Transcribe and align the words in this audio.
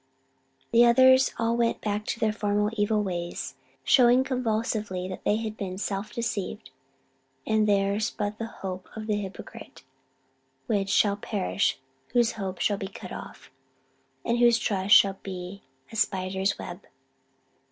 "The 0.71 0.83
others 0.83 1.31
all 1.37 1.55
went 1.55 1.79
back 1.79 2.07
to 2.07 2.19
their 2.19 2.33
former 2.33 2.71
evil 2.75 3.03
ways, 3.03 3.53
showing 3.83 4.23
conclusively 4.23 5.07
that 5.07 5.23
they 5.25 5.35
had 5.35 5.55
been 5.55 5.77
self 5.77 6.11
deceived 6.11 6.71
and 7.45 7.67
theirs 7.67 8.09
but 8.09 8.39
the 8.39 8.47
hope 8.47 8.89
of 8.95 9.05
the 9.05 9.17
hypocrite 9.17 9.83
which 10.65 10.89
'shall 10.89 11.17
perish: 11.17 11.77
whose 12.13 12.31
hope 12.31 12.59
shall 12.59 12.77
be 12.79 12.87
cut 12.87 13.11
off, 13.11 13.51
and 14.25 14.39
whose 14.39 14.57
trust 14.57 14.95
shall 14.95 15.19
be 15.21 15.61
a 15.91 15.95
spider's 15.95 16.57
web.' 16.57 16.83